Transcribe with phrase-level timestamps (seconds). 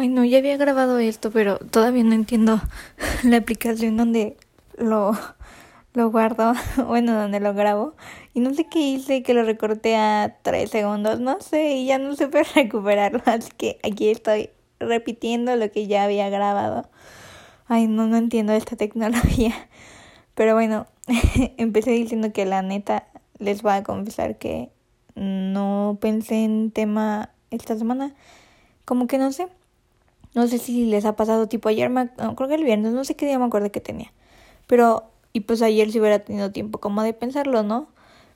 [0.00, 2.60] Ay, no, ya había grabado esto, pero todavía no entiendo
[3.24, 4.36] la aplicación donde
[4.76, 5.10] lo,
[5.92, 6.52] lo guardo,
[6.86, 7.96] bueno, donde lo grabo.
[8.32, 11.98] Y no sé qué hice, que lo recorté a tres segundos, no sé, y ya
[11.98, 13.20] no supe recuperarlo.
[13.26, 16.88] Así que aquí estoy repitiendo lo que ya había grabado.
[17.66, 19.52] Ay, no, no entiendo esta tecnología.
[20.36, 20.86] Pero bueno,
[21.56, 23.08] empecé diciendo que la neta
[23.40, 24.70] les voy a confesar que
[25.16, 28.14] no pensé en tema esta semana.
[28.84, 29.48] Como que no sé,
[30.38, 33.16] no sé si les ha pasado tipo ayer, me, creo que el viernes, no sé
[33.16, 34.12] qué día me acuerdo que tenía.
[34.68, 37.88] Pero, y pues ayer si hubiera tenido tiempo como de pensarlo, ¿no?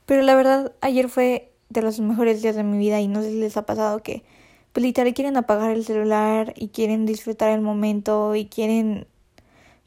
[0.04, 3.30] Pero la verdad, ayer fue de los mejores días de mi vida y no sé
[3.30, 4.24] si les ha pasado que,
[4.72, 9.06] pues literal quieren apagar el celular y quieren disfrutar el momento y quieren,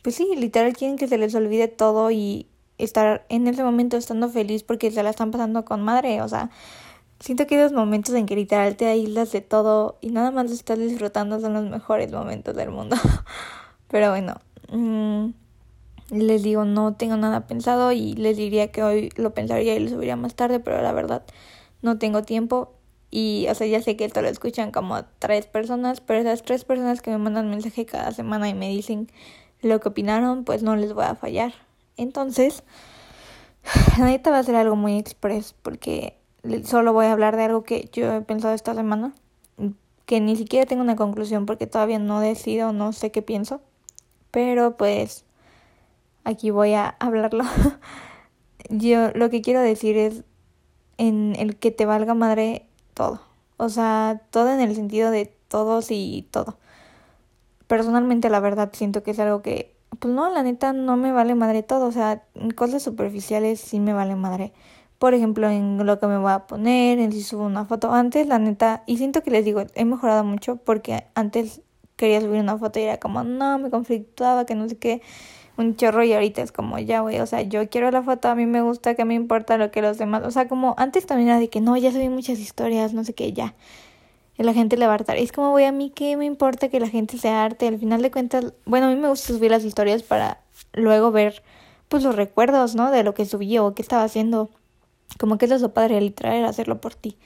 [0.01, 4.29] pues sí, literal quieren que se les olvide todo y estar en ese momento estando
[4.29, 6.49] feliz porque se la están pasando con madre, o sea,
[7.19, 10.77] Siento que los momentos en que literal te aíslas de todo y nada más estás
[10.77, 12.97] disfrutando son los mejores momentos del mundo.
[13.87, 14.35] Pero bueno,
[14.71, 15.29] mm,
[16.11, 19.89] les digo, no tengo nada pensado y les diría que hoy lo pensaría y lo
[19.89, 21.23] subiría más tarde, pero la verdad
[21.81, 22.73] no tengo tiempo.
[23.11, 26.65] Y, o sea, ya sé que esto lo escuchan como tres personas, pero esas tres
[26.65, 29.09] personas que me mandan mensaje cada semana y me dicen
[29.61, 31.53] lo que opinaron, pues no les voy a fallar.
[31.97, 32.63] Entonces,
[33.99, 36.17] ahorita va a ser algo muy express porque
[36.63, 39.13] solo voy a hablar de algo que yo he pensado esta semana,
[40.05, 43.61] que ni siquiera tengo una conclusión porque todavía no decido, no sé qué pienso,
[44.31, 45.25] pero pues
[46.23, 47.43] aquí voy a hablarlo.
[48.69, 50.23] yo lo que quiero decir es
[50.97, 53.21] en el que te valga madre todo,
[53.57, 56.57] o sea, todo en el sentido de todos y todo.
[57.67, 61.33] Personalmente la verdad siento que es algo que, pues no, la neta no me vale
[61.35, 62.23] madre todo, o sea,
[62.55, 64.53] cosas superficiales sí me vale madre
[64.99, 67.93] por ejemplo, en lo que me voy a poner, en si subo una foto.
[67.93, 71.61] Antes, la neta, y siento que les digo, he mejorado mucho porque antes
[71.95, 75.01] quería subir una foto y era como, no, me conflictuaba, que no sé qué,
[75.57, 78.35] un chorro y ahorita es como, ya, güey, o sea, yo quiero la foto, a
[78.35, 81.29] mí me gusta, que me importa lo que los demás, o sea, como antes también
[81.29, 83.55] era de que no, ya subí muchas historias, no sé qué, ya.
[84.37, 85.17] Y la gente le va a hartar.
[85.17, 87.67] Es como, güey, a mí qué me importa que la gente se arte.
[87.67, 90.41] Al final de cuentas, bueno, a mí me gusta subir las historias para
[90.73, 91.41] luego ver,
[91.87, 92.91] pues, los recuerdos, ¿no?
[92.91, 94.49] De lo que subí o qué estaba haciendo.
[95.19, 97.17] Como que es lo padre literal era hacerlo por ti.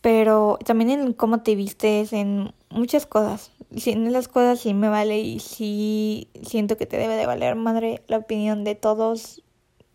[0.00, 3.50] Pero también en cómo te vistes, en muchas cosas.
[3.74, 7.56] Si en esas cosas sí me vale y sí siento que te debe de valer
[7.56, 9.42] madre la opinión de todos.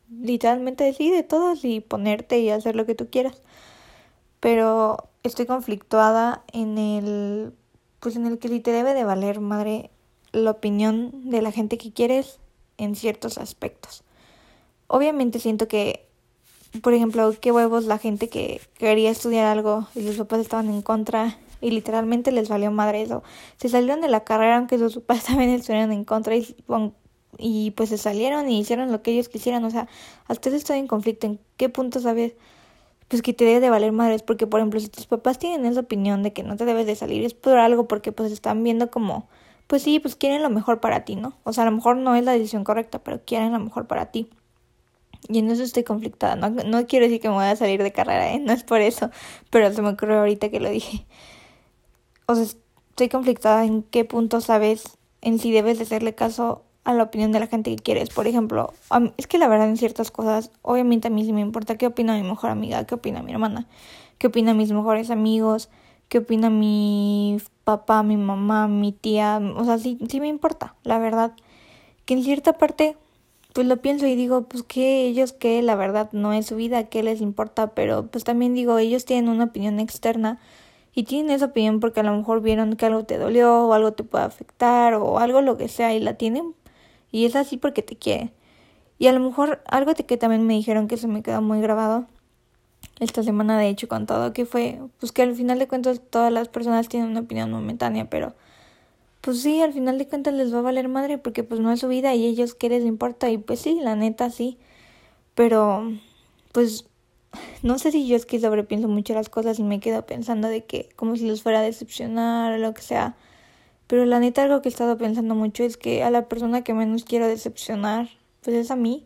[0.09, 3.41] Literalmente sí, de todos y ponerte y hacer lo que tú quieras.
[4.39, 7.53] Pero estoy conflictuada en el
[7.99, 9.91] pues en el que sí te debe de valer madre
[10.31, 12.39] la opinión de la gente que quieres
[12.77, 14.03] en ciertos aspectos.
[14.87, 16.08] Obviamente siento que
[16.81, 20.81] por ejemplo, qué huevos la gente que quería estudiar algo y sus papás estaban en
[20.81, 23.23] contra y literalmente les valió madre eso.
[23.57, 26.55] Se salieron de la carrera aunque sus papás también estuvieran en contra y,
[27.37, 29.63] y pues se salieron y hicieron lo que ellos quisieran.
[29.65, 29.87] O sea,
[30.27, 31.27] hasta eso estoy en conflicto.
[31.27, 32.33] ¿En qué punto sabes?
[33.07, 35.79] Pues que te debe de valer madres porque, por ejemplo, si tus papás tienen esa
[35.79, 38.91] opinión de que no te debes de salir es por algo porque pues están viendo
[38.91, 39.27] como,
[39.65, 41.33] pues sí, pues quieren lo mejor para ti, ¿no?
[41.43, 44.11] O sea, a lo mejor no es la decisión correcta, pero quieren lo mejor para
[44.11, 44.29] ti.
[45.27, 46.35] Y en eso estoy conflictada.
[46.35, 48.39] No, no quiero decir que me voy a salir de carrera, ¿eh?
[48.39, 49.11] no es por eso.
[49.49, 51.05] Pero se me ocurrió ahorita que lo dije.
[52.25, 56.93] O sea, estoy conflictada en qué punto sabes en si debes de hacerle caso a
[56.93, 58.09] la opinión de la gente que quieres.
[58.09, 58.73] Por ejemplo,
[59.17, 62.15] es que la verdad en ciertas cosas, obviamente a mí sí me importa qué opina
[62.15, 63.67] mi mejor amiga, qué opina mi hermana,
[64.17, 65.69] qué opina mis mejores amigos,
[66.07, 69.39] qué opina mi papá, mi mamá, mi tía.
[69.55, 71.33] O sea, sí, sí me importa, la verdad.
[72.05, 72.97] Que en cierta parte
[73.53, 76.85] pues lo pienso y digo, pues que ellos que la verdad no es su vida,
[76.85, 80.39] que les importa, pero pues también digo, ellos tienen una opinión externa
[80.93, 83.93] y tienen esa opinión porque a lo mejor vieron que algo te dolió o algo
[83.93, 86.53] te puede afectar o algo lo que sea y la tienen
[87.11, 88.31] y es así porque te quieren.
[88.99, 92.05] Y a lo mejor algo que también me dijeron que se me quedó muy grabado
[92.99, 96.31] esta semana de hecho con todo que fue pues que al final de cuentas todas
[96.31, 98.35] las personas tienen una opinión momentánea, pero
[99.21, 101.79] pues sí, al final de cuentas les va a valer madre porque pues no es
[101.81, 104.57] su vida y ellos qué les importa y pues sí, la neta sí.
[105.35, 105.91] Pero
[106.51, 106.85] pues
[107.63, 110.65] no sé si yo es que sobrepienso mucho las cosas y me quedo pensando de
[110.65, 113.15] que como si los fuera a decepcionar o lo que sea.
[113.87, 116.73] Pero la neta algo que he estado pensando mucho es que a la persona que
[116.73, 118.09] menos quiero decepcionar
[118.41, 119.05] pues es a mí.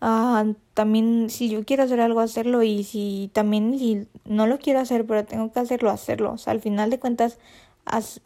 [0.00, 4.80] Ah, también si yo quiero hacer algo hacerlo y si también si no lo quiero
[4.80, 6.32] hacer pero tengo que hacerlo hacerlo.
[6.32, 7.38] O sea, al final de cuentas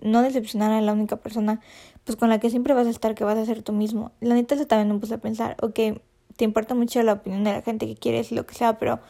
[0.02, 1.60] no decepcionar a la única persona
[2.04, 4.12] pues con la que siempre vas a estar que vas a ser tú mismo.
[4.20, 6.00] La neta eso también me puse a pensar, ok,
[6.36, 9.00] te importa mucho la opinión de la gente que quieres y lo que sea, pero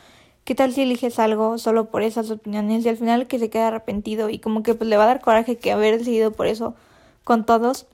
[0.49, 3.69] ¿Qué tal si eliges algo solo por esas opiniones y al final que se queda
[3.69, 6.75] arrepentido y como que pues le va a dar coraje que haber decidido por eso
[7.23, 7.87] con todos?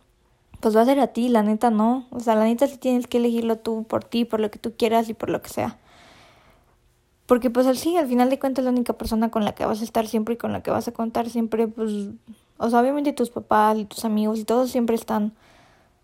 [0.61, 2.07] Pues va a ser a ti, la neta no.
[2.11, 4.73] O sea, la neta sí tienes que elegirlo tú por ti, por lo que tú
[4.79, 5.79] quieras y por lo que sea.
[7.27, 9.85] Porque pues sí, al final de cuentas la única persona con la que vas a
[9.85, 11.91] estar siempre y con la que vas a contar siempre, pues,
[12.59, 15.33] o sea, obviamente tus papás y tus amigos y todos siempre están,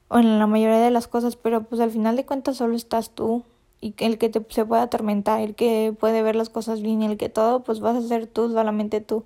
[0.09, 3.11] o en la mayoría de las cosas, pero pues al final de cuentas solo estás
[3.11, 3.45] tú
[3.81, 7.07] y el que te, se puede atormentar, el que puede ver las cosas bien y
[7.07, 9.25] el que todo, pues vas a ser tú, solamente tú.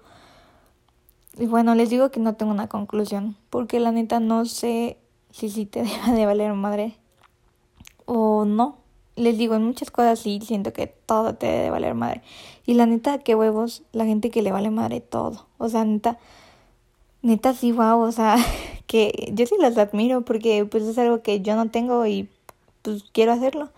[1.37, 4.99] Y bueno, les digo que no tengo una conclusión, porque la neta no sé
[5.31, 6.97] si sí te deba de valer madre
[8.07, 8.85] o no
[9.17, 12.23] les digo, en muchas cosas sí siento que todo te debe valer madre.
[12.67, 15.47] Y la neta, qué huevos, la gente que le vale madre todo.
[15.59, 16.19] O sea, neta,
[17.25, 18.37] neta sí, wow, o sea,
[18.87, 22.29] que yo sí las admiro porque pues es algo que yo no tengo y
[22.83, 23.71] pues quiero hacerlo.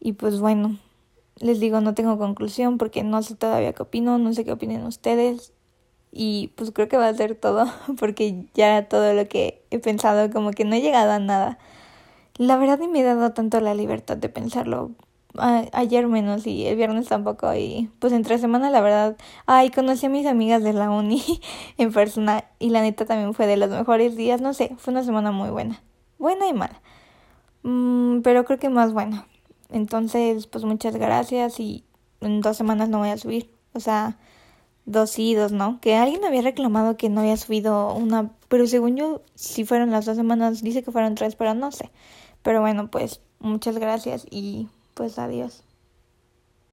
[0.00, 0.78] Y pues bueno,
[1.36, 4.84] les digo, no tengo conclusión porque no sé todavía qué opino, no sé qué opinen
[4.84, 5.52] ustedes.
[6.12, 7.66] Y pues creo que va a ser todo
[7.98, 11.58] porque ya todo lo que he pensado como que no he llegado a nada.
[12.36, 14.92] La verdad ni me he dado tanto la libertad de pensarlo.
[15.38, 20.08] Ayer menos y el viernes tampoco y pues entre semana la verdad, ay, conocí a
[20.08, 21.22] mis amigas de la uni
[21.78, 25.04] en persona y la neta también fue de los mejores días, no sé, fue una
[25.04, 25.82] semana muy buena,
[26.18, 26.80] buena y mala,
[27.62, 29.26] mm, pero creo que más buena.
[29.70, 31.84] Entonces, pues muchas gracias y
[32.20, 34.18] en dos semanas no voy a subir, o sea,
[34.84, 38.96] dos sí, dos no, que alguien había reclamado que no había subido una, pero según
[38.96, 41.90] yo, si fueron las dos semanas, dice que fueron tres, pero no sé.
[42.42, 44.68] Pero bueno, pues muchas gracias y
[45.02, 45.64] pues adiós.